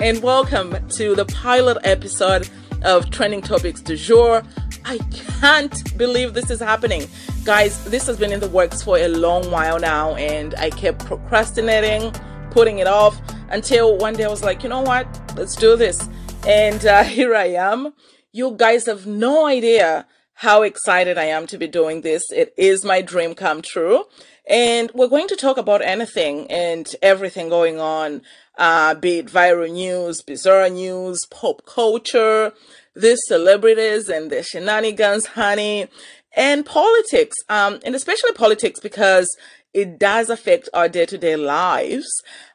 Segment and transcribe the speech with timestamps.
[0.00, 2.48] And welcome to the pilot episode
[2.82, 4.42] of Trending Topics du Jour.
[4.84, 4.98] I
[5.40, 7.08] can't believe this is happening.
[7.44, 11.04] Guys, this has been in the works for a long while now, and I kept
[11.06, 12.12] procrastinating,
[12.50, 15.06] putting it off until one day I was like, you know what?
[15.36, 16.08] Let's do this.
[16.46, 17.94] And uh, here I am.
[18.32, 22.30] You guys have no idea how excited I am to be doing this.
[22.30, 24.04] It is my dream come true.
[24.48, 28.20] And we're going to talk about anything and everything going on,
[28.58, 32.52] uh, be it viral news, bizarre news, pop culture,
[32.94, 35.88] these celebrities and their shenanigans, honey,
[36.36, 39.28] and politics, um, and especially politics because
[39.72, 42.06] it does affect our day-to-day lives,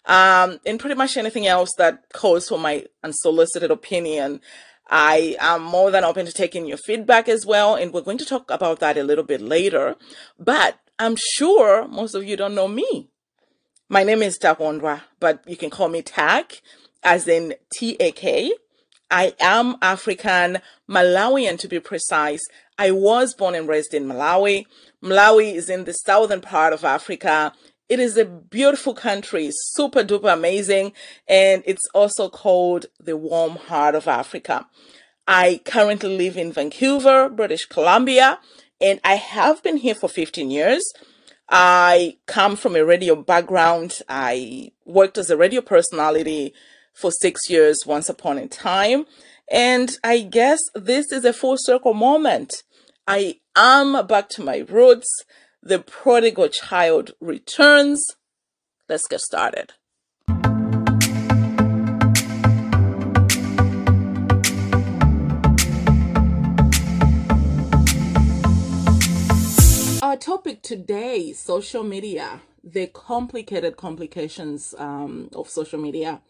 [0.05, 4.39] um, and pretty much anything else that calls for my unsolicited opinion.
[4.89, 8.25] I am more than open to taking your feedback as well, and we're going to
[8.25, 9.95] talk about that a little bit later.
[10.39, 13.09] But I'm sure most of you don't know me.
[13.91, 16.61] My name is Takondwa, but you can call me Tak,
[17.03, 18.53] as in T A K.
[19.09, 22.41] I am African, Malawian to be precise.
[22.77, 24.65] I was born and raised in Malawi.
[25.03, 27.51] Malawi is in the southern part of Africa.
[27.89, 30.93] It is a beautiful country, super duper amazing,
[31.27, 34.67] and it's also called the warm heart of Africa.
[35.27, 38.37] I currently live in Vancouver, British Columbia,
[38.79, 40.83] and I have been here for 15 years.
[41.49, 43.99] I come from a radio background.
[44.07, 46.53] I worked as a radio personality
[46.93, 49.05] for six years once upon a time.
[49.51, 52.63] And I guess this is a full circle moment.
[53.07, 55.09] I am back to my roots.
[55.63, 58.05] The prodigal child returns.
[58.87, 59.73] Let's get started.
[70.19, 76.21] Topic today social media, the complicated complications um, of social media.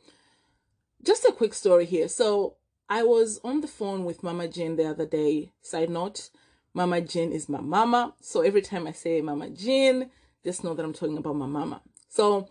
[1.03, 2.07] Just a quick story here.
[2.07, 2.55] So,
[2.91, 5.51] I was on the phone with Mama Jean the other day.
[5.61, 6.29] Side note,
[6.73, 8.13] Mama Jean is my mama.
[8.21, 10.09] So, every time I say Mama Jean,
[10.43, 11.81] just know that I'm talking about my mama.
[12.09, 12.47] So,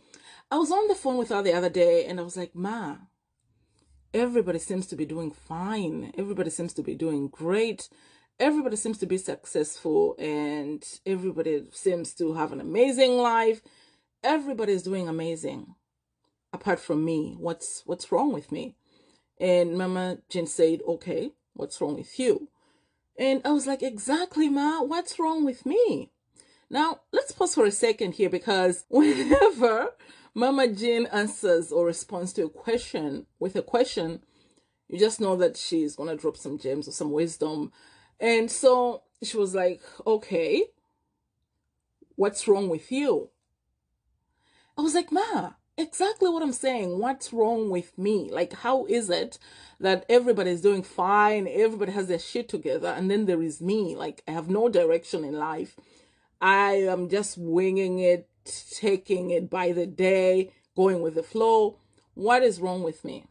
[0.51, 2.97] I was on the phone with her the other day and I was like, Ma,
[4.15, 6.13] everybody seems to be doing fine.
[6.17, 7.89] Everybody seems to be doing great
[8.41, 13.63] everybody seems to be successful and everybody seems to have an amazing life.
[14.23, 15.75] Everybody is doing amazing
[16.53, 17.37] apart from me.
[17.39, 18.77] What's what's wrong with me?
[19.41, 22.49] And mama Jean said okay what's wrong with you?
[23.19, 26.11] And i was like exactly ma what's wrong with me?
[26.71, 29.91] Now let's pause for a second here because whenever
[30.35, 34.23] mama Jean answers or responds to a question with a question
[34.89, 37.73] you just know that she's gonna drop some gems or some wisdom
[38.21, 40.65] and so she was like, okay,
[42.17, 43.31] what's wrong with you?
[44.77, 46.99] I was like, Ma, exactly what I'm saying.
[46.99, 48.29] What's wrong with me?
[48.31, 49.39] Like, how is it
[49.81, 53.97] that everybody's doing fine, everybody has their shit together, and then there is me?
[53.97, 55.77] Like, I have no direction in life.
[56.41, 58.29] I am just winging it,
[58.71, 61.79] taking it by the day, going with the flow.
[62.15, 63.27] What is wrong with me?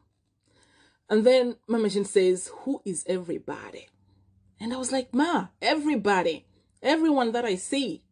[1.09, 3.87] And then Mama Jean says, Who is everybody?
[4.59, 6.45] And I was like, Ma, everybody,
[6.81, 8.03] everyone that I see.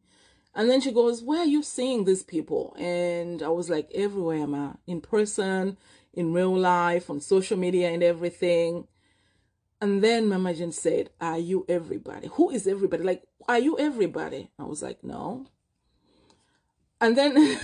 [0.53, 2.75] And then she goes, Where are you seeing these people?
[2.77, 5.77] And I was like, Everywhere, Ma, in person,
[6.13, 8.87] in real life, on social media, and everything.
[9.81, 12.29] And then Mama Jean said, Are you everybody?
[12.33, 13.03] Who is everybody?
[13.03, 14.49] Like, are you everybody?
[14.57, 15.47] I was like, No.
[17.01, 17.59] And then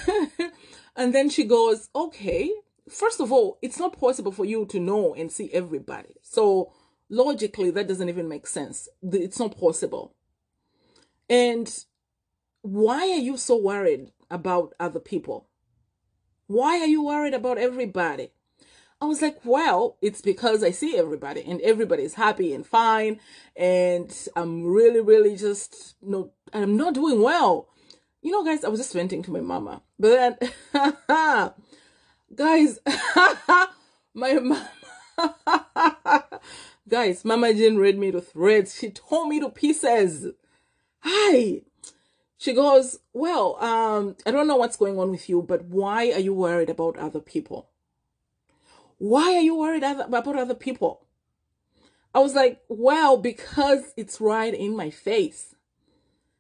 [0.96, 2.52] and then she goes, Okay,
[2.90, 6.16] first of all, it's not possible for you to know and see everybody.
[6.22, 6.74] So
[7.12, 10.16] logically that doesn't even make sense it's not possible
[11.30, 11.86] and
[12.62, 15.48] why are you so worried about other people
[16.48, 18.32] why are you worried about everybody
[19.02, 23.20] I was like, well, it's because I see everybody and everybody's happy and fine.
[23.56, 27.68] And I'm really, really just, know, I'm not doing well.
[28.22, 29.82] You know, guys, I was just venting to my mama.
[30.00, 30.38] But
[30.72, 30.94] then,
[32.36, 32.80] guys,
[34.14, 34.70] my mama,
[36.92, 38.78] Guys, Mama Jean read me to threads.
[38.78, 40.28] She tore me to pieces.
[41.00, 41.62] Hi.
[42.38, 46.20] She goes, Well, um, I don't know what's going on with you, but why are
[46.20, 47.70] you worried about other people?
[48.98, 51.06] Why are you worried about other people?
[52.14, 55.56] I was like, Well, because it's right in my face.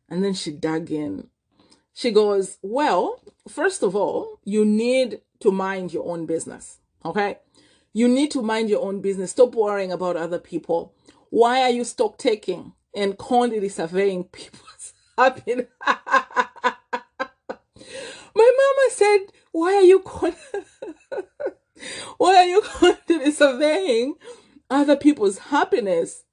[0.09, 1.29] And then she dug in.
[1.93, 6.79] She goes, Well, first of all, you need to mind your own business.
[7.05, 7.37] Okay.
[7.93, 9.31] You need to mind your own business.
[9.31, 10.93] Stop worrying about other people.
[11.29, 15.67] Why are you stock taking and quantity surveying people's happiness?
[18.33, 19.19] My mama said,
[19.51, 20.35] "Why are you con-
[23.41, 24.15] surveying
[24.69, 26.23] other people's happiness.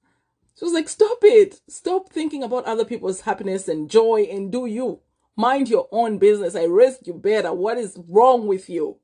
[0.59, 1.61] She was like, stop it.
[1.69, 5.01] Stop thinking about other people's happiness and joy and do you.
[5.37, 6.57] Mind your own business.
[6.57, 7.53] I raised you better.
[7.53, 8.97] What is wrong with you?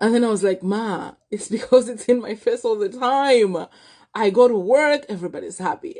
[0.00, 3.66] And then I was like, Ma, it's because it's in my face all the time.
[4.14, 5.96] I go to work, everybody's happy.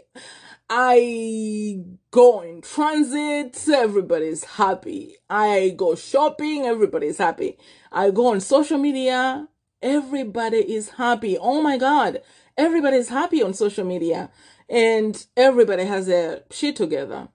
[0.69, 5.17] I go in transit, everybody's happy.
[5.29, 7.59] I go shopping, everybody's happy.
[7.91, 9.49] I go on social media,
[9.83, 11.37] everybody is happy.
[11.39, 12.23] Oh my God,
[12.57, 14.31] everybody's happy on social media
[14.69, 17.29] and everybody has their shit together.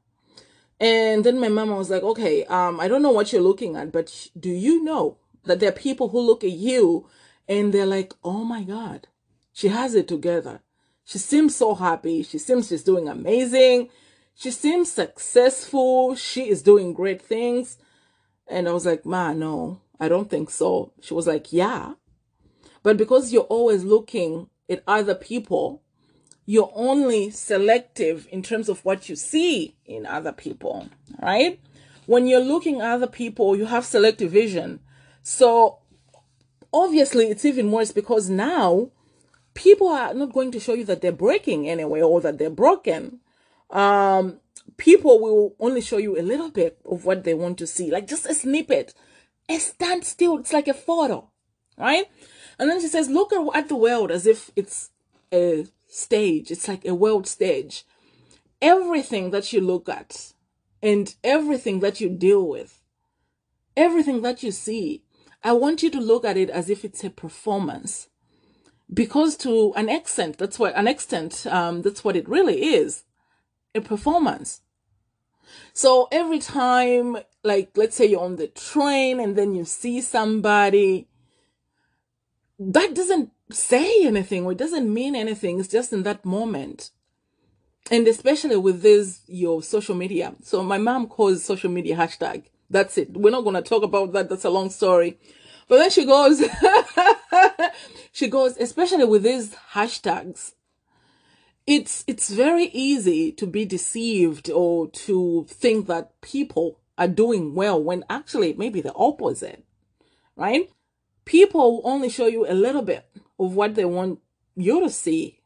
[0.79, 3.91] And then my mama was like, okay, um, I don't know what you're looking at,
[3.91, 7.07] but do you know that there are people who look at you
[7.47, 9.07] and they're like, oh my God,
[9.53, 10.61] she has it together.
[11.03, 12.23] She seems so happy.
[12.23, 13.89] She seems she's doing amazing.
[14.33, 16.15] She seems successful.
[16.15, 17.77] She is doing great things.
[18.47, 20.93] And I was like, Ma, no, I don't think so.
[21.01, 21.93] She was like, yeah.
[22.83, 25.83] But because you're always looking at other people,
[26.45, 30.89] you're only selective in terms of what you see in other people,
[31.21, 31.59] right?
[32.05, 34.79] When you're looking at other people, you have selective vision.
[35.27, 35.79] So
[36.71, 38.91] obviously it's even worse because now
[39.55, 43.21] people are not going to show you that they're breaking anyway or that they're broken.
[43.71, 44.39] Um,
[44.77, 48.05] people will only show you a little bit of what they want to see, like
[48.05, 48.93] just a snippet,
[49.49, 50.37] a standstill.
[50.37, 51.31] It's like a photo,
[51.75, 52.05] right?
[52.59, 54.91] And then she says, look at the world as if it's
[55.33, 56.51] a stage.
[56.51, 57.83] It's like a world stage.
[58.61, 60.33] Everything that you look at
[60.83, 62.83] and everything that you deal with,
[63.75, 65.01] everything that you see
[65.45, 68.09] I want you to look at it as if it's a performance.
[68.91, 73.03] Because to an extent, that's what an extent, um, that's what it really is.
[73.75, 74.61] A performance.
[75.71, 81.07] So every time, like, let's say you're on the train and then you see somebody,
[82.57, 85.59] that doesn't say anything or it doesn't mean anything.
[85.59, 86.89] It's just in that moment.
[87.91, 90.33] And especially with this, your social media.
[90.41, 92.45] So my mom calls social media hashtag.
[92.69, 93.15] That's it.
[93.15, 94.29] We're not going to talk about that.
[94.29, 95.19] That's a long story.
[95.67, 96.43] But then she goes,
[98.11, 100.53] she goes, especially with these hashtags,
[101.65, 107.81] it's, it's very easy to be deceived or to think that people are doing well
[107.81, 109.63] when actually maybe the opposite,
[110.35, 110.69] right?
[111.25, 113.09] People only show you a little bit
[113.39, 114.19] of what they want
[114.55, 115.39] you to see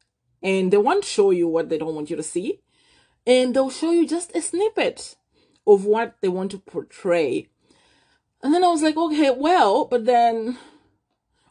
[0.43, 2.61] and they won't show you what they don't want you to see
[3.25, 5.15] and they'll show you just a snippet
[5.73, 7.47] of what they want to portray.
[8.41, 10.57] And then I was like, okay, well, but then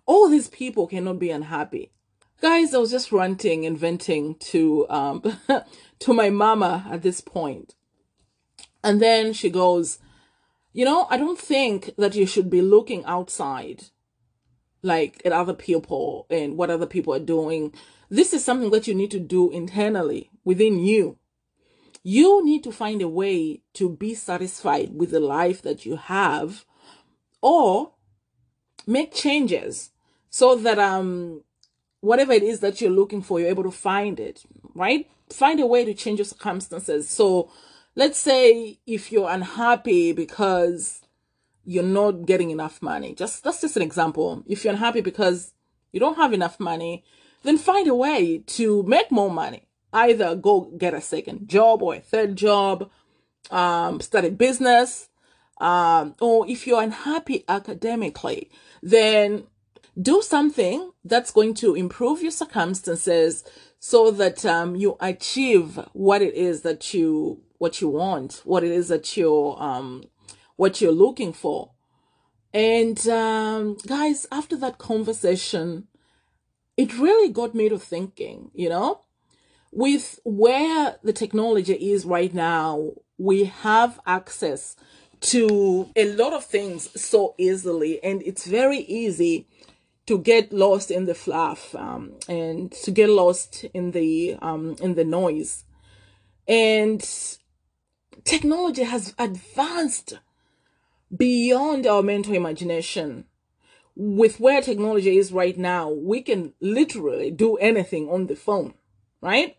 [0.07, 1.93] all these people cannot be unhappy.
[2.41, 5.23] Guys, I was just ranting and venting to um
[5.99, 7.75] to my mama at this point.
[8.83, 9.99] And then she goes,
[10.73, 13.85] you know, I don't think that you should be looking outside
[14.83, 17.75] like at other people and what other people are doing.
[18.09, 21.19] This is something that you need to do internally within you.
[22.11, 26.65] You need to find a way to be satisfied with the life that you have
[27.43, 27.93] or
[28.87, 29.91] make changes
[30.31, 31.43] so that um
[32.01, 34.43] whatever it is that you're looking for you're able to find it
[34.75, 35.07] right?
[35.29, 37.11] Find a way to change your circumstances.
[37.11, 37.51] So
[37.95, 41.03] let's say if you're unhappy because
[41.67, 44.43] you're not getting enough money just that's just an example.
[44.47, 45.53] If you're unhappy because
[45.93, 47.05] you don't have enough money
[47.43, 51.95] then find a way to make more money either go get a second job or
[51.95, 52.91] a third job,
[53.51, 55.09] um, start a business,
[55.61, 58.51] um, or if you're unhappy academically,
[58.83, 59.45] then
[60.01, 63.45] do something that's going to improve your circumstances
[63.81, 68.71] so that um, you achieve what it is that you what you want, what it
[68.71, 70.05] is that you're um,
[70.57, 71.73] what you're looking for.
[72.55, 75.89] And um, guys, after that conversation,
[76.77, 79.03] it really got me to thinking, you know,
[79.79, 84.75] with where the technology is right now, we have access
[85.21, 89.47] to a lot of things so easily, and it's very easy
[90.07, 94.97] to get lost in the fluff um, and to get lost in the um, in
[94.97, 95.63] the noise.
[96.49, 97.01] And
[98.25, 100.15] technology has advanced
[101.17, 103.27] beyond our mental imagination.
[103.95, 108.75] With where technology is right now, we can literally do anything on the phone
[109.21, 109.57] right?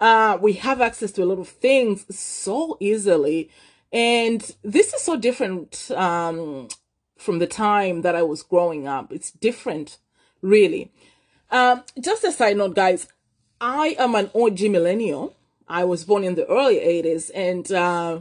[0.00, 3.50] Uh, we have access to a lot of things so easily.
[3.92, 6.68] And this is so different um,
[7.16, 9.12] from the time that I was growing up.
[9.12, 9.98] It's different,
[10.42, 10.92] really.
[11.50, 13.06] Um, just a side note, guys,
[13.60, 15.34] I am an OG millennial.
[15.68, 17.30] I was born in the early 80s.
[17.34, 18.20] And uh,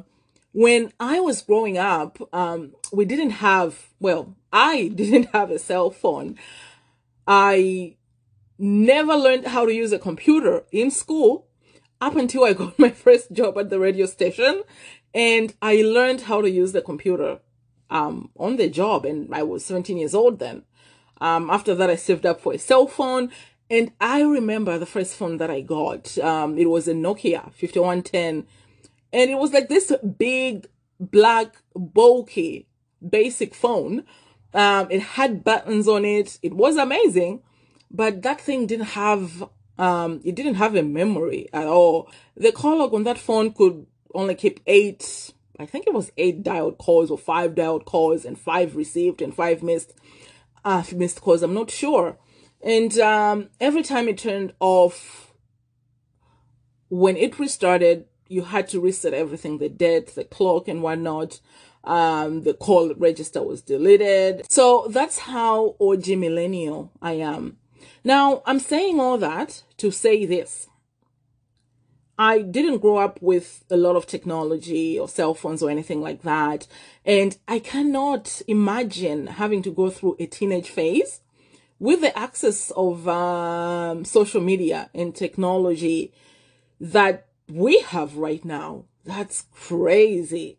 [0.53, 5.89] when I was growing up, um, we didn't have, well, I didn't have a cell
[5.89, 6.37] phone.
[7.27, 7.95] I
[8.57, 11.47] never learned how to use a computer in school
[12.01, 14.63] up until I got my first job at the radio station.
[15.13, 17.39] And I learned how to use the computer
[17.89, 19.05] um, on the job.
[19.05, 20.63] And I was 17 years old then.
[21.21, 23.31] Um, after that, I saved up for a cell phone.
[23.69, 26.17] And I remember the first phone that I got.
[26.19, 28.45] Um, it was a Nokia 5110.
[29.13, 30.67] And it was like this big,
[30.99, 32.67] black, bulky,
[33.07, 34.03] basic phone.
[34.53, 36.37] Um, it had buttons on it.
[36.41, 37.41] It was amazing.
[37.91, 39.43] But that thing didn't have
[39.77, 42.09] um, it didn't have a memory at all.
[42.37, 46.43] The call log on that phone could only keep eight, I think it was eight
[46.43, 49.93] dialed calls or five dialed calls and five received and five missed,
[50.63, 51.43] uh, missed calls.
[51.43, 52.17] I'm not sure.
[52.63, 55.33] And um, every time it turned off,
[56.89, 61.39] when it restarted, you had to reset everything the date, the clock, and whatnot.
[61.83, 64.49] Um, the call register was deleted.
[64.49, 67.57] So that's how OG millennial I am.
[68.03, 70.67] Now, I'm saying all that to say this.
[72.17, 76.21] I didn't grow up with a lot of technology or cell phones or anything like
[76.21, 76.65] that.
[77.03, 81.19] And I cannot imagine having to go through a teenage phase
[81.77, 86.13] with the access of um, social media and technology
[86.79, 88.85] that we have right now.
[89.03, 90.57] That's crazy.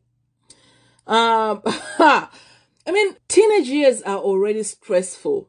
[1.07, 2.29] Um, I
[2.93, 5.49] mean, teenage years are already stressful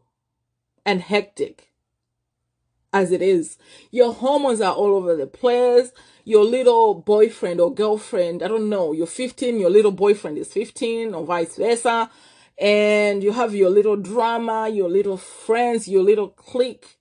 [0.85, 1.66] and hectic
[2.93, 3.57] as it is.
[3.91, 5.91] Your hormones are all over the place.
[6.23, 11.13] Your little boyfriend or girlfriend, I don't know, you're 15, your little boyfriend is 15
[11.13, 12.09] or vice versa.
[12.59, 16.97] And you have your little drama, your little friends, your little clique.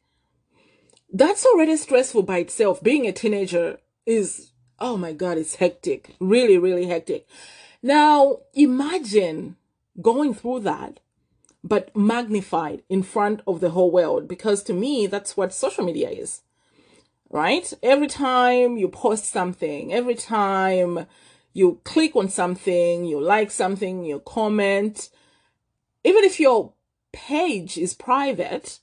[1.13, 2.83] That's already stressful by itself.
[2.83, 6.15] Being a teenager is, oh my God, it's hectic.
[6.21, 7.27] Really, really hectic.
[7.83, 9.57] Now, imagine
[10.01, 11.01] going through that
[11.67, 16.09] but magnified in front of the whole world because to me that's what social media
[16.11, 16.43] is
[17.29, 17.73] right?
[17.83, 21.07] Every time you post something every time
[21.53, 25.11] you click on something you like something you comment
[26.05, 26.73] even if your
[27.13, 28.79] page is private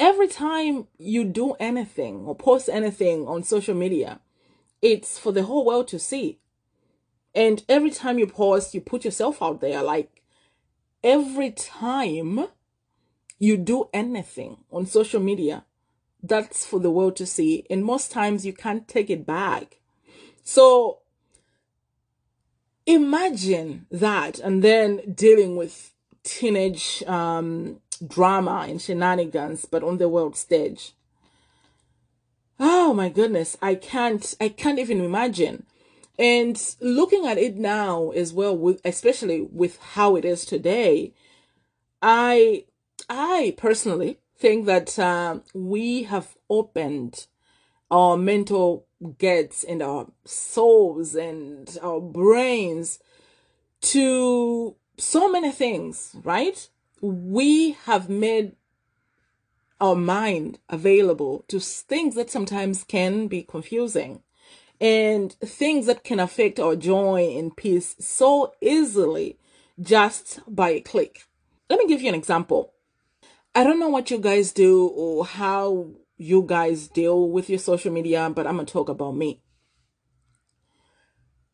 [0.00, 4.20] every time you do anything or post anything on social media
[4.82, 6.38] it's for the whole world to see.
[7.34, 10.17] And every time you post you put yourself out there like
[11.02, 12.48] every time
[13.38, 15.64] you do anything on social media,
[16.22, 17.64] that's for the world to see.
[17.70, 19.78] And most times you can't take it back.
[20.42, 20.98] So
[22.86, 25.92] imagine that and then dealing with
[26.24, 30.92] teenage um, drama and shenanigans, but on the world stage.
[32.60, 35.64] Oh my goodness, I can't, I can't even imagine.
[36.18, 41.14] And looking at it now as well, with especially with how it is today,
[42.02, 42.64] I
[43.08, 47.26] I personally think that uh, we have opened
[47.90, 48.86] our mental
[49.18, 52.98] gates and our souls and our brains
[53.80, 56.68] to so many things, right?
[57.00, 58.56] We have made
[59.80, 64.22] our mind available to things that sometimes can be confusing
[64.80, 69.38] and things that can affect our joy and peace so easily
[69.80, 71.24] just by a click.
[71.68, 72.72] Let me give you an example.
[73.54, 77.92] I don't know what you guys do or how you guys deal with your social
[77.92, 79.42] media, but I'm going to talk about me.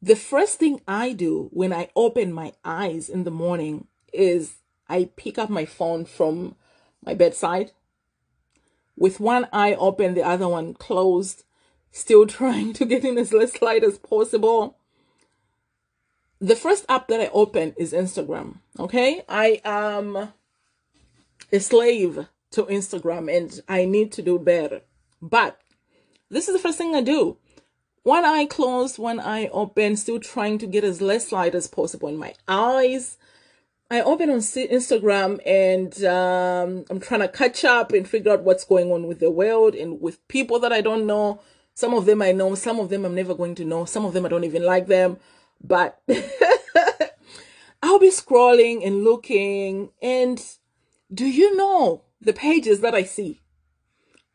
[0.03, 4.57] The first thing I do when I open my eyes in the morning is
[4.89, 6.57] I pick up my phone from
[7.03, 7.73] my bedside
[8.97, 11.45] with one eye open, the other one closed,
[11.95, 14.77] still trying to get in as less light as possible.
[16.41, 18.57] The first app that I open is Instagram.
[18.79, 19.23] Okay.
[19.29, 20.33] I am
[21.51, 24.83] a slave to Instagram and I need to do better.
[25.23, 25.59] But
[26.29, 27.39] this is the first thing I do.
[28.03, 32.09] One eye closed, one eye open, still trying to get as less light as possible
[32.09, 33.17] in my eyes.
[33.91, 38.65] I open on Instagram and um, I'm trying to catch up and figure out what's
[38.65, 41.41] going on with the world and with people that I don't know
[41.75, 44.13] some of them I know, some of them I'm never going to know, some of
[44.13, 45.19] them I don't even like them,
[45.63, 46.01] but
[47.83, 49.91] I'll be scrolling and looking.
[50.01, 50.43] And
[51.13, 53.41] do you know the pages that I see?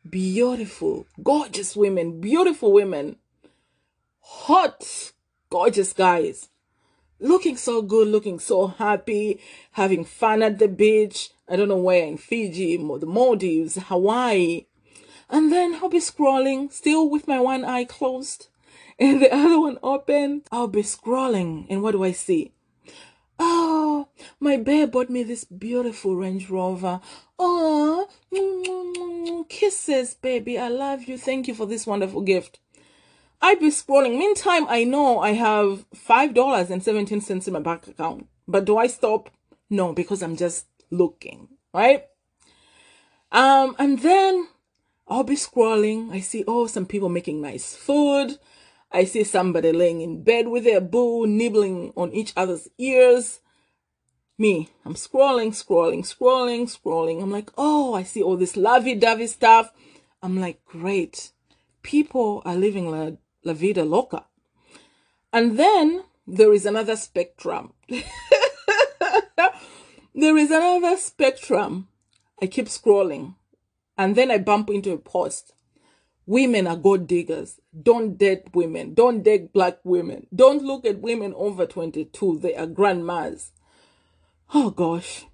[0.07, 3.17] Beautiful, gorgeous women, beautiful women,
[4.21, 5.11] hot,
[5.49, 6.49] gorgeous guys,
[7.19, 9.39] looking so good, looking so happy,
[9.71, 11.31] having fun at the beach.
[11.47, 14.65] I don't know where in Fiji, the Maldives, Hawaii,
[15.29, 18.47] and then I'll be scrolling, still with my one eye closed
[18.99, 20.43] and the other one open.
[20.51, 22.53] I'll be scrolling, and what do I see?
[23.41, 24.09] Oh,
[24.39, 26.99] my bear bought me this beautiful Range Rover.
[27.37, 30.57] Oh, mm, mm, mm, kisses, baby.
[30.59, 31.17] I love you.
[31.17, 32.59] Thank you for this wonderful gift.
[33.41, 34.17] I'd be scrolling.
[34.17, 38.27] Meantime, I know I have $5.17 in my bank account.
[38.45, 39.29] But do I stop?
[39.69, 42.03] No, because I'm just looking, right?
[43.31, 44.47] Um, and then
[45.09, 46.11] I'll be scrolling.
[46.11, 48.37] I see, oh, some people making nice food.
[48.91, 53.39] I see somebody laying in bed with their boo, nibbling on each other's ears.
[54.37, 57.21] Me, I'm scrolling, scrolling, scrolling, scrolling.
[57.21, 59.71] I'm like, oh, I see all this lovey dovey stuff.
[60.21, 61.31] I'm like, great.
[61.81, 63.11] People are living la,
[63.43, 64.25] la vida loca.
[65.33, 67.73] And then there is another spectrum.
[70.15, 71.87] there is another spectrum.
[72.41, 73.35] I keep scrolling.
[73.99, 75.53] And then I bump into a post.
[76.25, 77.59] Women are gold diggers.
[77.79, 78.95] Don't date women.
[78.95, 80.25] Don't date black women.
[80.33, 82.39] Don't look at women over 22.
[82.39, 83.51] They are grandmas
[84.53, 85.25] oh gosh.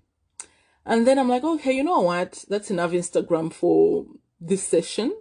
[0.86, 2.46] And then I'm like, okay, you know what?
[2.48, 4.06] That's enough Instagram for
[4.40, 5.14] this session.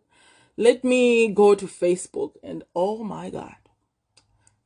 [0.56, 3.56] Let me go to Facebook and oh my God,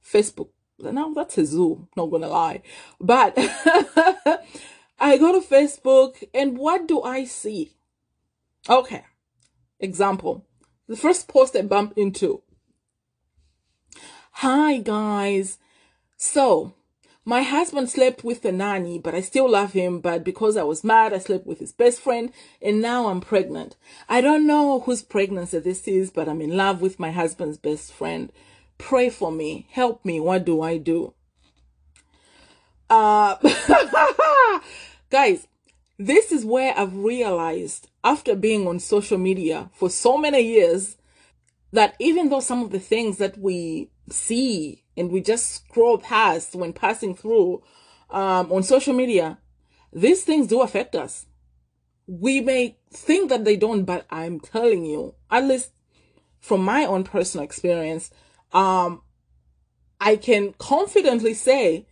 [0.05, 0.51] Facebook.
[0.79, 2.63] Now that's a zoo, not gonna lie.
[3.01, 3.35] But
[4.99, 7.78] I go to Facebook and what do I see?
[8.69, 9.05] Okay.
[9.81, 10.45] Example.
[10.89, 12.43] The first post I bump into.
[14.33, 15.59] Hi guys.
[16.17, 16.75] So
[17.25, 20.01] my husband slept with the nanny, but I still love him.
[20.01, 22.33] But because I was mad, I slept with his best friend,
[22.63, 23.77] and now I'm pregnant.
[24.09, 27.93] I don't know whose pregnancy this is, but I'm in love with my husband's best
[27.93, 28.33] friend.
[28.79, 29.67] Pray for me.
[29.71, 30.21] Help me.
[30.21, 31.15] What do I do?
[32.89, 33.37] Uh,
[35.11, 35.47] guys,
[35.99, 40.97] this is where I've realized after being on social media for so many years
[41.73, 46.55] that even though some of the things that we see and we just scroll past
[46.55, 47.63] when passing through
[48.11, 49.39] um, on social media,
[49.93, 51.27] these things do affect us.
[52.07, 55.73] We may think that they don't, but I'm telling you, at least
[56.39, 58.11] from my own personal experience,
[58.53, 59.03] um,
[60.01, 61.87] I can confidently say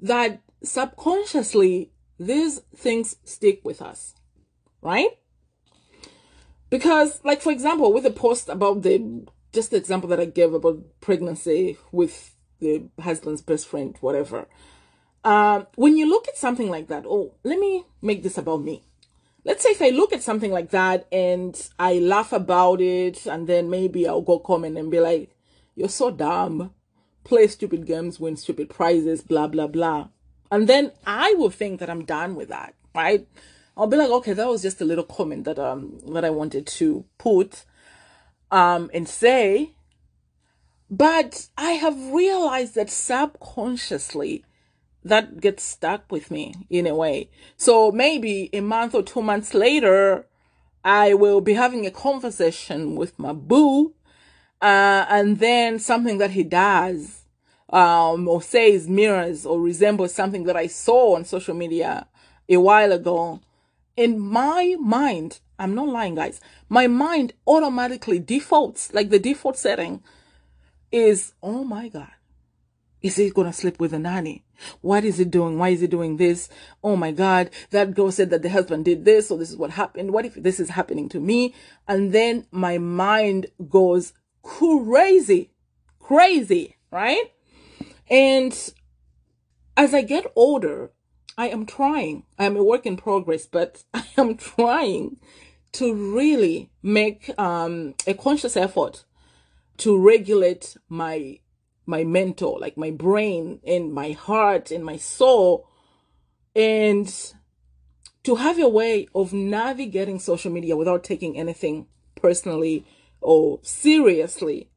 [0.00, 4.14] that subconsciously these things stick with us,
[4.82, 5.10] right?
[6.70, 10.52] Because, like, for example, with the post about the just the example that I gave
[10.52, 14.46] about pregnancy with the husband's best friend, whatever.
[15.24, 18.84] Um, when you look at something like that, oh, let me make this about me.
[19.44, 23.46] Let's say if I look at something like that and I laugh about it, and
[23.46, 25.34] then maybe I'll go comment and be like,
[25.74, 26.74] You're so dumb.
[27.24, 30.08] Play stupid games, win stupid prizes, blah, blah, blah.
[30.50, 33.26] And then I will think that I'm done with that, right?
[33.76, 36.66] I'll be like, okay, that was just a little comment that um that I wanted
[36.66, 37.64] to put
[38.50, 39.74] um and say.
[40.90, 44.44] But I have realized that subconsciously
[45.04, 47.30] that gets stuck with me in a way.
[47.56, 50.26] So maybe a month or two months later,
[50.84, 53.94] I will be having a conversation with my boo,
[54.60, 57.17] uh, and then something that he does,
[57.70, 62.06] um, or says mirrors or resembles something that I saw on social media
[62.48, 63.40] a while ago
[63.98, 70.04] in my mind, I'm not lying, guys, my mind automatically defaults, like the default setting
[70.92, 72.12] is, oh my God,
[73.02, 74.44] is he gonna sleep with a nanny?
[74.82, 75.58] What is he doing?
[75.58, 76.48] Why is he doing this?
[76.82, 79.72] Oh my God, that girl said that the husband did this, so this is what
[79.72, 80.12] happened.
[80.12, 81.54] What if this is happening to me?
[81.88, 85.50] And then my mind goes crazy,
[85.98, 87.32] crazy, right?
[88.10, 88.72] And
[89.76, 90.90] as I get older,
[91.36, 92.24] I am trying.
[92.38, 95.18] I am a work in progress, but I am trying
[95.72, 99.04] to really make um, a conscious effort
[99.78, 101.38] to regulate my
[101.86, 105.66] my mental, like my brain and my heart and my soul,
[106.54, 107.32] and
[108.24, 112.84] to have a way of navigating social media without taking anything personally
[113.22, 114.68] or seriously.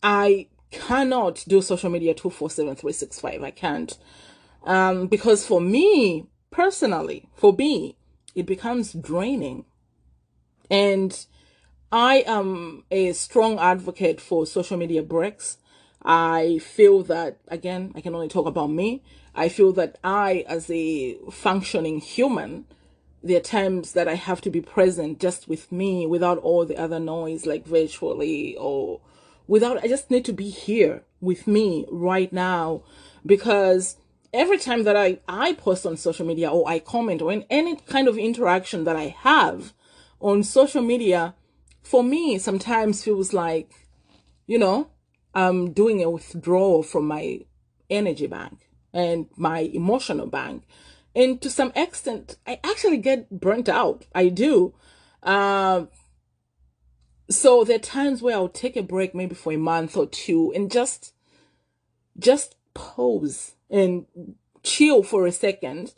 [0.00, 3.42] I cannot do social media 247 365.
[3.42, 3.96] I can't.
[4.64, 7.96] Um, because for me, personally, for me,
[8.34, 9.64] it becomes draining.
[10.70, 11.26] And
[11.92, 15.58] I am a strong advocate for social media breaks.
[16.02, 19.02] I feel that, again, I can only talk about me.
[19.34, 22.64] I feel that I, as a functioning human,
[23.22, 26.76] there are times that I have to be present just with me without all the
[26.76, 29.00] other noise, like virtually or
[29.46, 32.82] without, I just need to be here with me right now
[33.24, 33.96] because
[34.32, 37.76] every time that I, I post on social media or I comment or in any
[37.76, 39.72] kind of interaction that I have
[40.20, 41.34] on social media,
[41.82, 43.70] for me, sometimes feels like,
[44.46, 44.90] you know,
[45.34, 47.40] I'm doing a withdrawal from my
[47.90, 50.64] energy bank and my emotional bank.
[51.14, 54.06] And to some extent, I actually get burnt out.
[54.14, 54.74] I do.
[55.22, 55.86] Uh,
[57.28, 60.52] so there are times where I'll take a break maybe for a month or two
[60.54, 61.14] and just
[62.18, 64.06] just pause and
[64.62, 65.94] chill for a second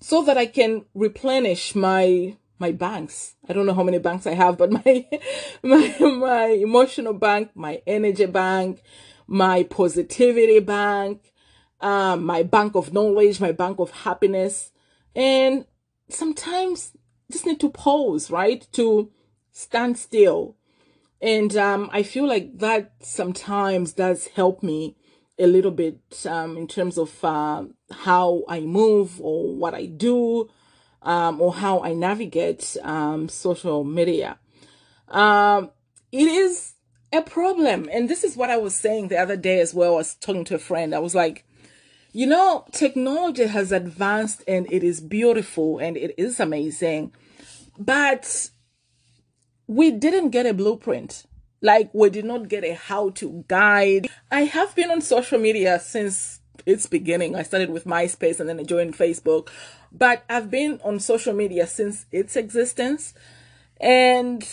[0.00, 3.36] so that I can replenish my my banks.
[3.48, 5.06] I don't know how many banks I have, but my
[5.62, 8.82] my my emotional bank, my energy bank,
[9.26, 11.32] my positivity bank,
[11.80, 14.72] um, my bank of knowledge, my bank of happiness.
[15.14, 15.66] And
[16.08, 16.92] sometimes
[17.30, 18.66] just need to pause, right?
[18.72, 19.10] To
[19.52, 20.56] stand still.
[21.20, 24.96] And um, I feel like that sometimes does help me
[25.38, 30.48] a little bit um, in terms of uh, how I move or what I do
[31.02, 34.38] um, or how I navigate um, social media.
[35.08, 35.70] Um,
[36.12, 36.74] it is
[37.12, 37.88] a problem.
[37.92, 39.94] And this is what I was saying the other day as well.
[39.94, 40.94] I was talking to a friend.
[40.94, 41.44] I was like,
[42.12, 47.12] you know, technology has advanced and it is beautiful and it is amazing,
[47.78, 48.50] but
[49.68, 51.24] we didn't get a blueprint.
[51.60, 54.08] Like, we did not get a how to guide.
[54.30, 57.36] I have been on social media since its beginning.
[57.36, 59.48] I started with MySpace and then I joined Facebook,
[59.92, 63.14] but I've been on social media since its existence.
[63.80, 64.46] And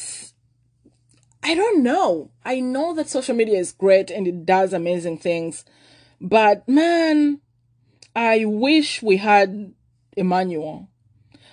[1.44, 2.32] I don't know.
[2.44, 5.64] I know that social media is great and it does amazing things,
[6.20, 7.40] but man,
[8.16, 9.74] I wish we had
[10.18, 10.90] a manual.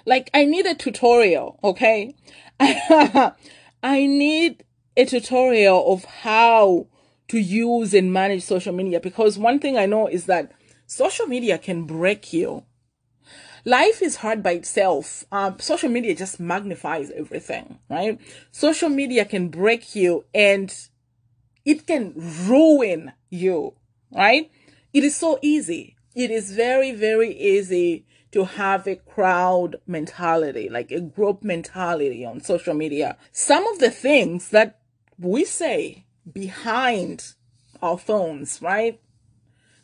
[0.04, 2.14] Like, I need a tutorial, okay?
[2.60, 3.34] I
[4.06, 4.64] need
[4.96, 6.86] a tutorial of how
[7.28, 10.52] to use and manage social media because one thing I know is that
[10.86, 12.64] social media can break you.
[13.64, 15.24] Life is hard by itself.
[15.30, 18.20] Um, social media just magnifies everything, right?
[18.50, 20.74] Social media can break you and
[21.64, 22.12] it can
[22.46, 23.74] ruin you,
[24.10, 24.50] right?
[24.92, 25.96] It is so easy.
[26.14, 32.40] It is very, very easy to have a crowd mentality, like a group mentality on
[32.40, 33.16] social media.
[33.30, 34.80] Some of the things that
[35.18, 37.34] we say behind
[37.82, 39.00] our phones, right?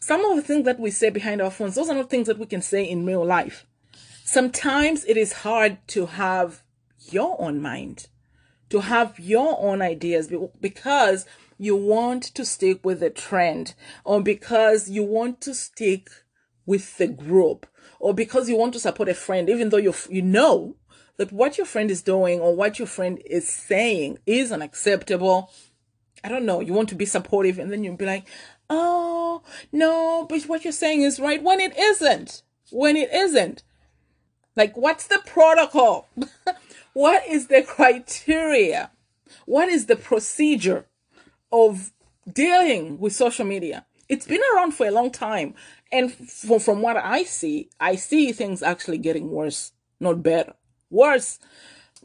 [0.00, 2.38] Some of the things that we say behind our phones, those are not things that
[2.38, 3.66] we can say in real life.
[4.24, 6.62] Sometimes it is hard to have
[7.10, 8.08] your own mind,
[8.70, 11.26] to have your own ideas because
[11.58, 16.08] you want to stick with the trend or because you want to stick
[16.64, 17.66] with the group
[18.00, 20.76] or because you want to support a friend, even though you you know
[21.18, 25.50] that what your friend is doing or what your friend is saying is unacceptable.
[26.24, 26.60] I don't know.
[26.60, 28.26] You want to be supportive and then you'll be like,
[28.70, 32.42] oh, no, but what you're saying is right when it isn't.
[32.70, 33.62] When it isn't.
[34.56, 36.08] Like, what's the protocol?
[36.92, 38.90] what is the criteria?
[39.46, 40.86] What is the procedure
[41.52, 41.92] of
[42.30, 43.86] dealing with social media?
[44.08, 45.54] It's been around for a long time.
[45.90, 50.54] And from, from what I see, I see things actually getting worse, not better.
[50.90, 51.38] Worse.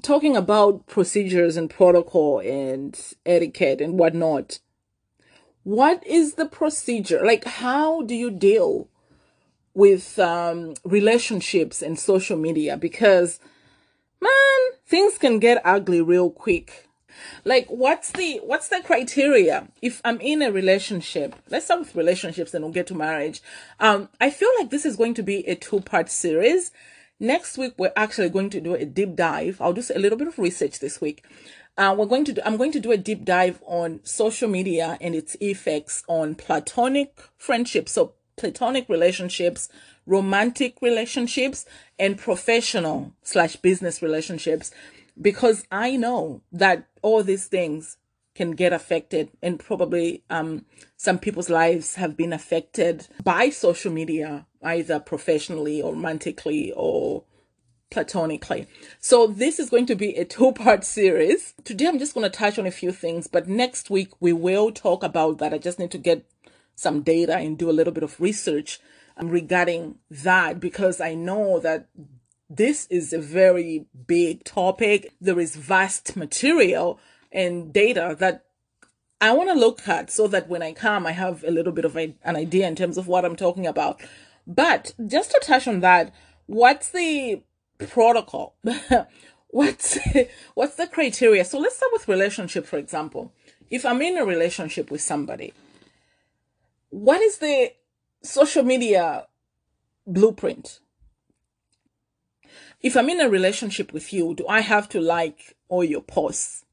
[0.02, 4.60] Talking about procedures and protocol and etiquette and whatnot.
[5.64, 7.26] What is the procedure?
[7.26, 8.90] Like, how do you deal
[9.74, 12.76] with um, relationships and social media?
[12.76, 13.40] Because,
[14.20, 14.32] man,
[14.86, 16.88] things can get ugly real quick
[17.46, 19.68] like what's the what's the criteria?
[19.82, 23.42] If i'm in a relationship let's start with relationships and we'll get to marriage.
[23.80, 26.72] Um i feel like this is going to be a two part series.
[27.20, 29.62] Next week we're actually going to do a deep dive.
[29.62, 31.24] I'll do a little bit of research this week.
[31.76, 34.96] Uh, we're going to do, i'm going to do a deep dive on social media
[35.02, 37.94] and its effects on platonic friendships.
[37.94, 39.70] So platonic relationships
[40.06, 41.66] romantic relationships
[41.98, 44.72] and professional slash business relationships
[45.20, 47.98] because I know that all these things
[48.36, 50.66] can get affected and probably um,
[50.98, 57.24] some people's lives have been affected by social media either professionally or romantically or
[57.92, 58.66] platonically.
[59.00, 61.54] So this is going to be a two part series.
[61.64, 64.72] Today i'm just going to touch on a few things but next week we will
[64.72, 65.54] talk about that.
[65.54, 66.26] I just need to get
[66.76, 68.80] some data and do a little bit of research
[69.18, 71.88] um, regarding that because i know that
[72.56, 75.14] this is a very big topic.
[75.20, 77.00] There is vast material
[77.32, 78.46] and data that
[79.20, 81.86] I want to look at so that when I come, I have a little bit
[81.86, 84.02] of an idea in terms of what I'm talking about.
[84.46, 86.14] But just to touch on that,
[86.46, 87.42] what's the
[87.88, 88.56] protocol?
[89.48, 89.98] what's
[90.54, 91.46] what's the criteria?
[91.46, 93.32] So let's start with relationship, for example.
[93.72, 95.54] If I'm in a relationship with somebody,
[96.90, 97.72] what is the
[98.22, 99.26] social media
[100.06, 100.82] blueprint?
[102.84, 106.66] If I'm in a relationship with you, do I have to like all your posts?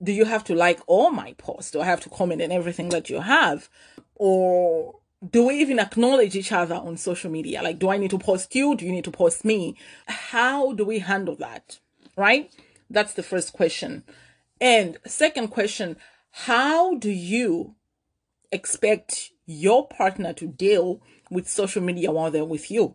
[0.00, 1.72] Do you have to like all my posts?
[1.72, 3.68] Do I have to comment on everything that you have?
[4.14, 7.60] Or do we even acknowledge each other on social media?
[7.60, 8.76] Like, do I need to post you?
[8.76, 9.76] Do you need to post me?
[10.06, 11.80] How do we handle that?
[12.16, 12.50] Right?
[12.88, 14.04] That's the first question.
[14.60, 15.96] And second question,
[16.30, 17.74] how do you
[18.52, 22.94] expect your partner to deal with social media while they're with you?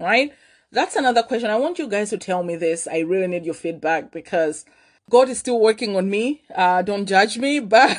[0.00, 0.32] Right?
[0.72, 1.50] That's another question.
[1.50, 2.88] I want you guys to tell me this.
[2.88, 4.64] I really need your feedback because
[5.10, 6.42] God is still working on me.
[6.54, 7.98] Uh, don't judge me, but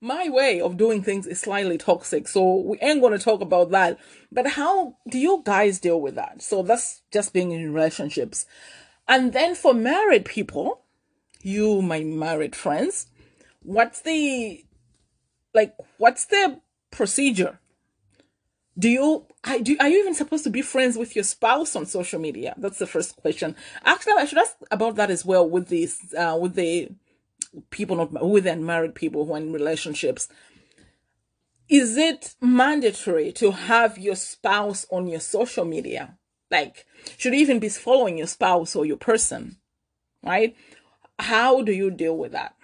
[0.00, 2.26] my way of doing things is slightly toxic.
[2.26, 3.98] So we ain't going to talk about that.
[4.32, 6.40] But how do you guys deal with that?
[6.40, 8.46] So that's just being in relationships.
[9.06, 10.84] And then for married people,
[11.42, 13.08] you, my married friends,
[13.62, 14.64] what's the,
[15.52, 17.60] like, what's the procedure?
[18.78, 21.86] Do you, I, do, are you even supposed to be friends with your spouse on
[21.86, 22.54] social media?
[22.56, 23.54] That's the first question.
[23.84, 26.88] Actually, I should ask about that as well with these, uh, with the
[27.70, 30.28] people not with unmarried people who are in relationships.
[31.68, 36.16] Is it mandatory to have your spouse on your social media?
[36.50, 39.56] Like should you even be following your spouse or your person?
[40.22, 40.56] Right?
[41.18, 42.54] How do you deal with that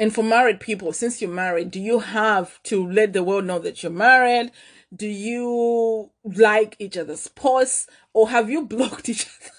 [0.00, 3.60] and for married people since you're married do you have to let the world know
[3.60, 4.50] that you're married
[4.92, 9.52] do you like each other's posts or have you blocked each other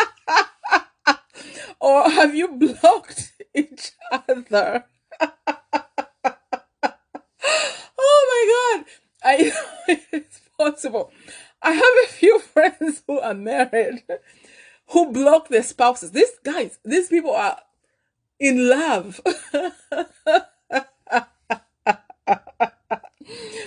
[1.80, 4.84] or have you blocked each other?
[5.20, 5.32] oh
[8.00, 8.84] my god.
[9.22, 9.52] I
[10.12, 11.12] it's possible.
[11.62, 14.04] I have a few friends who are married
[14.88, 16.12] who block their spouses.
[16.12, 17.58] These guys, these people are
[18.40, 19.20] in love.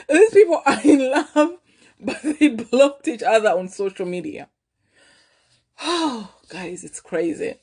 [0.10, 1.58] these people are in love,
[2.00, 4.50] but they blocked each other on social media.
[5.82, 7.56] Oh, guys, it's crazy.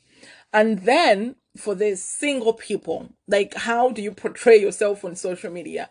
[0.53, 5.91] And then for the single people, like how do you portray yourself on social media?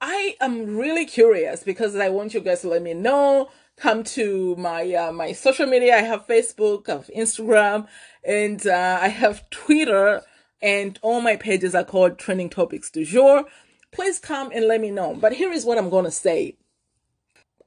[0.00, 3.50] I am really curious because I want you guys to let me know.
[3.76, 5.96] Come to my uh, my social media.
[5.96, 7.86] I have Facebook, I have Instagram,
[8.24, 10.22] and uh, I have Twitter,
[10.60, 13.44] and all my pages are called Trending Topics du Jour.
[13.90, 15.14] Please come and let me know.
[15.14, 16.56] But here is what I'm gonna say.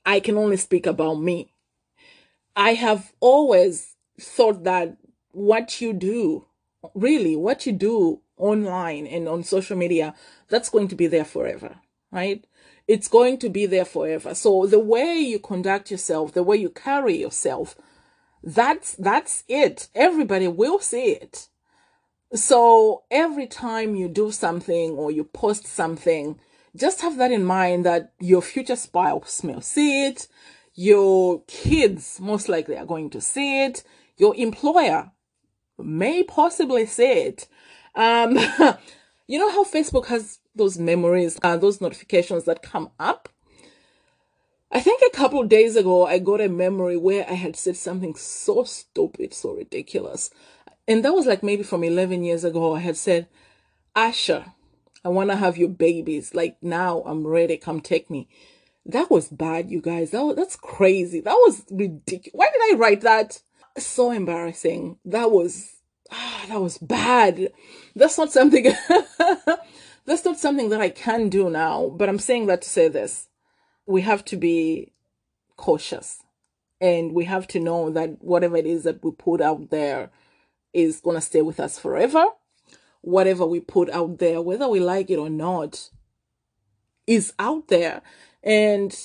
[0.06, 1.54] I can only speak about me.
[2.56, 4.98] I have always thought that
[5.32, 6.46] what you do,
[6.94, 10.14] really, what you do online and on social media,
[10.50, 11.78] that's going to be there forever,
[12.12, 12.46] right?
[12.88, 14.34] It's going to be there forever.
[14.34, 17.76] So the way you conduct yourself, the way you carry yourself,
[18.44, 19.88] that's, that's it.
[19.96, 21.48] Everybody will see it.
[22.34, 26.40] So every time you do something or you post something,
[26.76, 30.28] just have that in mind that your future spouse may see it.
[30.74, 33.84] Your kids most likely are going to see it.
[34.18, 35.12] Your employer
[35.78, 37.48] may possibly see it.
[37.96, 38.38] Um,
[39.28, 43.28] you know how Facebook has those memories, uh, those notifications that come up?
[44.72, 48.16] I think a couple days ago, I got a memory where I had said something
[48.16, 50.30] so stupid, so ridiculous.
[50.88, 52.76] And that was like maybe from 11 years ago.
[52.76, 53.28] I had said,
[53.96, 54.46] Usher,
[55.06, 56.34] I want to have your babies.
[56.34, 57.58] Like now I'm ready.
[57.58, 58.28] Come take me.
[58.86, 60.12] That was bad, you guys.
[60.12, 61.22] That was, that's crazy.
[61.22, 62.34] That was ridiculous.
[62.34, 63.42] Why did I write that?
[63.78, 64.98] so embarrassing.
[65.06, 65.74] That was
[66.12, 67.52] ah, that was bad.
[67.96, 68.64] That's not something
[70.06, 73.28] that's not something that I can do now, but I'm saying that to say this.
[73.86, 74.94] We have to be
[75.58, 76.22] cautious
[76.80, 80.12] and we have to know that whatever it is that we put out there
[80.74, 82.26] is going to stay with us forever.
[83.02, 85.90] Whatever we put out there, whether we like it or not,
[87.08, 88.02] is out there.
[88.44, 88.96] And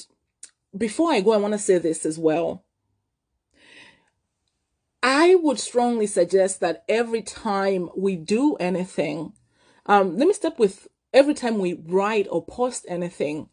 [0.77, 2.65] before I go, I want to say this as well.
[5.03, 9.33] I would strongly suggest that every time we do anything,
[9.87, 13.49] um, let me start with every time we write or post anything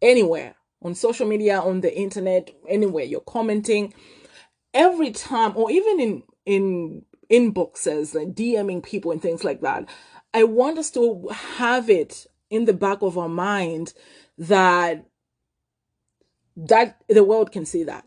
[0.00, 3.92] anywhere on social media, on the internet, anywhere you're commenting,
[4.72, 9.88] every time, or even in in inboxes, and DMing people and things like that,
[10.34, 13.92] I want us to have it in the back of our mind
[14.38, 15.06] that
[16.56, 18.04] that the world can see that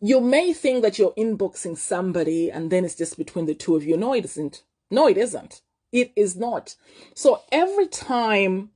[0.00, 3.84] you may think that you're inboxing somebody and then it's just between the two of
[3.84, 3.96] you.
[3.96, 4.62] No, it isn't.
[4.90, 5.62] No, it isn't.
[5.90, 6.76] It is not.
[7.14, 8.70] So every time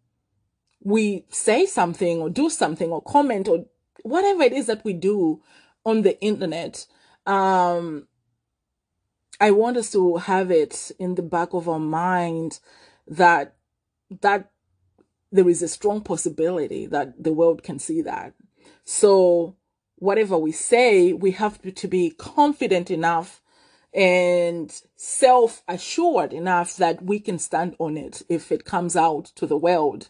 [0.82, 3.66] we say something or do something or comment or
[4.02, 5.40] whatever it is that we do
[5.84, 6.86] on the internet,
[7.26, 8.08] um,
[9.42, 12.60] I want us to have it in the back of our mind
[13.08, 13.56] that
[14.20, 14.52] that
[15.32, 18.34] there is a strong possibility that the world can see that.
[18.84, 19.56] So
[19.96, 23.42] whatever we say, we have to be confident enough
[23.92, 29.44] and self assured enough that we can stand on it if it comes out to
[29.44, 30.08] the world.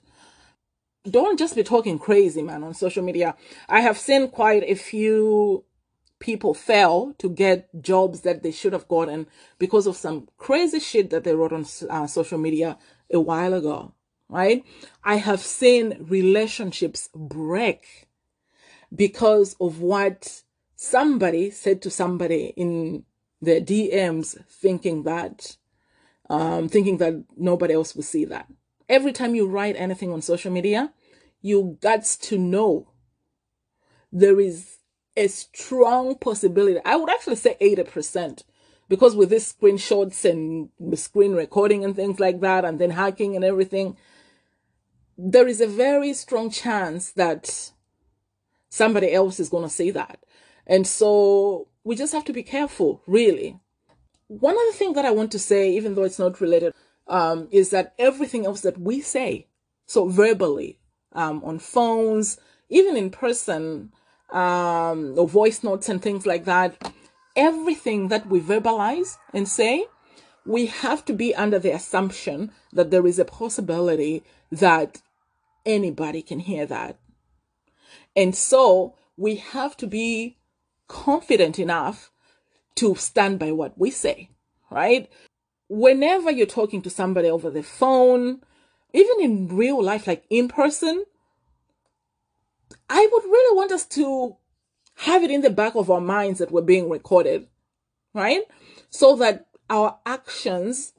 [1.10, 3.34] don't just be talking crazy, man, on social media.
[3.66, 5.64] I have seen quite a few
[6.22, 9.26] people fail to get jobs that they should have gotten
[9.58, 12.78] because of some crazy shit that they wrote on uh, social media
[13.12, 13.92] a while ago,
[14.28, 14.64] right?
[15.02, 18.06] I have seen relationships break
[18.94, 20.42] because of what
[20.76, 23.02] somebody said to somebody in
[23.40, 25.56] their DMs, thinking that,
[26.30, 28.46] um, thinking that nobody else will see that.
[28.88, 30.92] Every time you write anything on social media,
[31.40, 32.92] you got to know
[34.12, 34.78] there is
[35.16, 36.80] a strong possibility.
[36.84, 38.42] I would actually say 80%.
[38.88, 43.44] Because with these screenshots and screen recording and things like that, and then hacking and
[43.44, 43.96] everything,
[45.16, 47.72] there is a very strong chance that
[48.68, 50.22] somebody else is going to see that.
[50.66, 53.58] And so we just have to be careful, really.
[54.28, 56.74] One other thing that I want to say, even though it's not related,
[57.06, 59.46] um, is that everything else that we say,
[59.86, 60.80] so verbally,
[61.12, 63.92] um, on phones, even in person,
[64.32, 66.92] um, or voice notes and things like that,
[67.36, 69.86] everything that we verbalize and say,
[70.44, 75.00] we have to be under the assumption that there is a possibility that
[75.64, 76.98] anybody can hear that.
[78.16, 80.38] And so we have to be
[80.88, 82.10] confident enough
[82.76, 84.30] to stand by what we say,
[84.70, 85.10] right?
[85.68, 88.42] Whenever you're talking to somebody over the phone,
[88.92, 91.04] even in real life, like in person,
[92.88, 94.36] I would really want us to
[94.96, 97.46] have it in the back of our minds that we're being recorded,
[98.14, 98.42] right?
[98.90, 100.92] So that our actions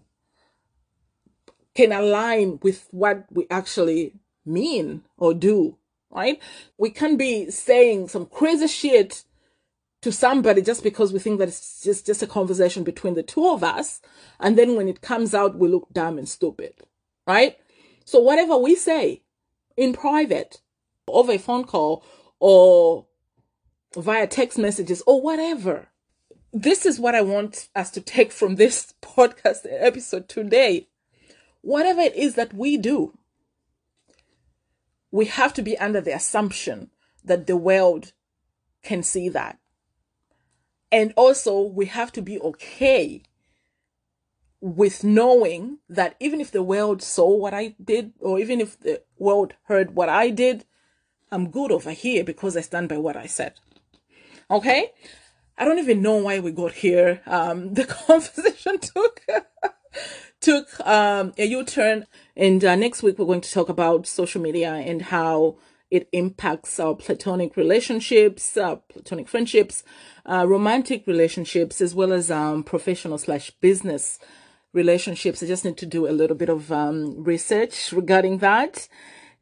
[1.76, 5.78] can align with what we actually mean or do,
[6.12, 6.42] right?
[6.78, 9.24] We can't be saying some crazy shit
[10.02, 13.48] to somebody just because we think that it's just, just a conversation between the two
[13.48, 14.02] of us.
[14.40, 16.74] And then when it comes out, we look dumb and stupid,
[17.26, 17.58] right?
[18.06, 19.22] So whatever we say
[19.78, 20.62] in private,
[21.08, 22.04] over a phone call
[22.40, 23.06] or
[23.96, 25.88] via text messages or whatever.
[26.52, 30.88] This is what I want us to take from this podcast episode today.
[31.62, 33.18] Whatever it is that we do,
[35.12, 36.90] we have to be under the assumption
[37.24, 38.12] that the world
[38.84, 39.60] can see that.
[40.92, 43.24] And also, we have to be okay
[44.62, 49.02] with knowing that even if the world saw what I did, or even if the
[49.18, 50.66] world heard what I did,
[51.34, 53.54] I'm good over here because I stand by what I said.
[54.52, 54.92] Okay?
[55.58, 57.22] I don't even know why we got here.
[57.26, 59.22] Um, the conversation took
[60.42, 64.74] took um, a U-turn, and uh, next week we're going to talk about social media
[64.74, 65.58] and how
[65.90, 69.84] it impacts our platonic relationships, uh, platonic friendships,
[70.26, 74.20] uh, romantic relationships, as well as um, professional slash business
[74.74, 75.42] relationships.
[75.42, 78.88] I just need to do a little bit of um, research regarding that.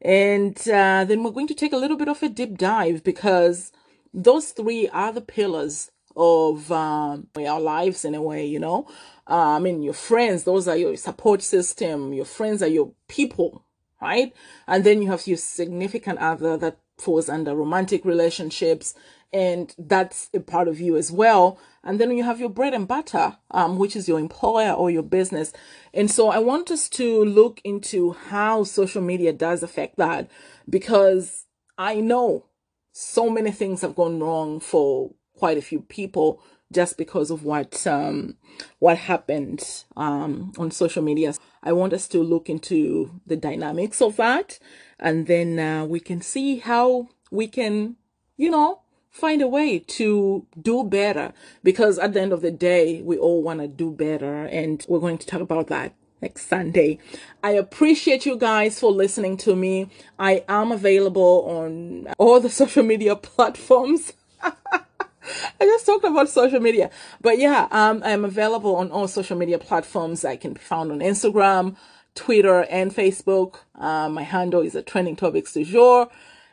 [0.02, 3.72] And uh, then we're going to take a little bit of a deep dive because
[4.12, 8.86] those three are the pillars of um, our lives in a way, you know.
[9.28, 12.12] Uh, I mean, your friends, those are your support system.
[12.12, 13.64] Your friends are your people,
[14.00, 14.34] right?
[14.66, 18.94] And then you have your significant other that falls under romantic relationships,
[19.32, 21.58] and that's a part of you as well.
[21.82, 25.02] And then you have your bread and butter, um, which is your employer or your
[25.02, 25.52] business.
[25.94, 30.30] And so I want us to look into how social media does affect that
[30.68, 31.46] because
[31.78, 32.46] I know
[32.92, 37.86] so many things have gone wrong for quite a few people just because of what
[37.86, 38.36] um,
[38.78, 41.34] what happened um, on social media.
[41.62, 44.58] I want us to look into the dynamics of that,
[44.98, 47.96] and then uh, we can see how we can,
[48.36, 48.81] you know,
[49.12, 53.42] find a way to do better because at the end of the day, we all
[53.42, 54.46] want to do better.
[54.46, 56.98] And we're going to talk about that next Sunday.
[57.44, 59.90] I appreciate you guys for listening to me.
[60.18, 64.14] I am available on all the social media platforms.
[64.42, 69.58] I just talked about social media, but yeah, um, I'm available on all social media
[69.58, 70.24] platforms.
[70.24, 71.76] I can be found on Instagram,
[72.16, 73.58] Twitter, and Facebook.
[73.76, 76.08] Uh, my handle is a trending topics du jour.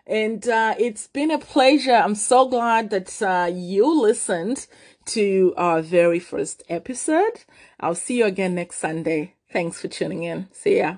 [0.10, 1.93] And uh, it's been a pleasure.
[1.93, 4.66] I'm so glad that uh, you listened
[5.05, 7.45] to our very first episode.
[7.80, 9.36] I'll see you again next Sunday.
[9.53, 10.47] Thanks for tuning in.
[10.51, 10.97] See ya.